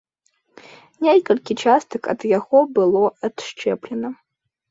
Некалькі 1.07 1.53
частак 1.65 2.03
ад 2.15 2.21
яго 2.39 2.59
было 2.79 3.03
адшчэплена. 3.27 4.09